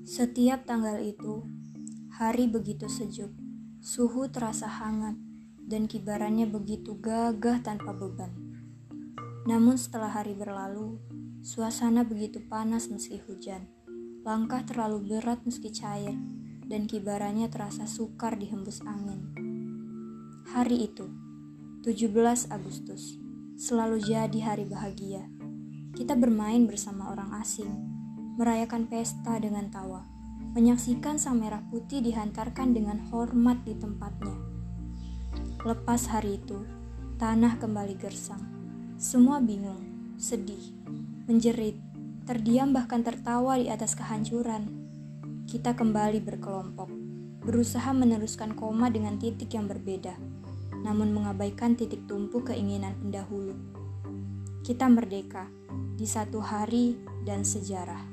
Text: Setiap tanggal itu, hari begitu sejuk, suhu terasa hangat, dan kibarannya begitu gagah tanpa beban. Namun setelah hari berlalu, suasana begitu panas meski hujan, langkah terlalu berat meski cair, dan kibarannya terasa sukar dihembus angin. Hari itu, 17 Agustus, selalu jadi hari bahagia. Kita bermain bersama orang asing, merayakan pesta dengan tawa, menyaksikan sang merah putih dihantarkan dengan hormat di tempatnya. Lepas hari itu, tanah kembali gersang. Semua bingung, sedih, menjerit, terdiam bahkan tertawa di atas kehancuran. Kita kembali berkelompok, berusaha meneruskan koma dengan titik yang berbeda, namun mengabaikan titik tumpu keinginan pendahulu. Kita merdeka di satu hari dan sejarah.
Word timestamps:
Setiap 0.00 0.64
tanggal 0.64 0.96
itu, 1.04 1.44
hari 2.16 2.48
begitu 2.48 2.88
sejuk, 2.88 3.28
suhu 3.84 4.32
terasa 4.32 4.64
hangat, 4.64 5.16
dan 5.60 5.84
kibarannya 5.84 6.48
begitu 6.48 6.96
gagah 6.96 7.60
tanpa 7.60 7.92
beban. 7.92 8.32
Namun 9.44 9.76
setelah 9.76 10.08
hari 10.08 10.32
berlalu, 10.32 10.96
suasana 11.44 12.00
begitu 12.00 12.40
panas 12.48 12.88
meski 12.88 13.20
hujan, 13.28 13.68
langkah 14.24 14.64
terlalu 14.64 15.16
berat 15.16 15.44
meski 15.44 15.68
cair, 15.68 16.16
dan 16.64 16.88
kibarannya 16.88 17.52
terasa 17.52 17.84
sukar 17.84 18.40
dihembus 18.40 18.80
angin. 18.88 19.20
Hari 20.48 20.88
itu, 20.88 21.12
17 21.84 22.48
Agustus, 22.48 23.20
selalu 23.60 24.00
jadi 24.00 24.38
hari 24.48 24.64
bahagia. 24.64 25.28
Kita 25.92 26.16
bermain 26.16 26.64
bersama 26.64 27.12
orang 27.12 27.36
asing, 27.36 27.99
merayakan 28.40 28.88
pesta 28.88 29.36
dengan 29.36 29.68
tawa, 29.68 30.00
menyaksikan 30.56 31.20
sang 31.20 31.44
merah 31.44 31.60
putih 31.68 32.00
dihantarkan 32.00 32.72
dengan 32.72 32.96
hormat 33.12 33.60
di 33.68 33.76
tempatnya. 33.76 34.32
Lepas 35.60 36.08
hari 36.08 36.40
itu, 36.40 36.64
tanah 37.20 37.60
kembali 37.60 38.00
gersang. 38.00 38.40
Semua 38.96 39.44
bingung, 39.44 39.84
sedih, 40.16 40.72
menjerit, 41.28 41.76
terdiam 42.24 42.72
bahkan 42.72 43.04
tertawa 43.04 43.60
di 43.60 43.68
atas 43.68 43.92
kehancuran. 43.92 44.72
Kita 45.44 45.76
kembali 45.76 46.24
berkelompok, 46.24 46.88
berusaha 47.44 47.92
meneruskan 47.92 48.56
koma 48.56 48.88
dengan 48.88 49.20
titik 49.20 49.52
yang 49.52 49.68
berbeda, 49.68 50.16
namun 50.80 51.12
mengabaikan 51.12 51.76
titik 51.76 52.08
tumpu 52.08 52.40
keinginan 52.40 52.96
pendahulu. 53.04 53.52
Kita 54.64 54.88
merdeka 54.88 55.44
di 55.92 56.08
satu 56.08 56.40
hari 56.40 56.96
dan 57.28 57.44
sejarah. 57.44 58.09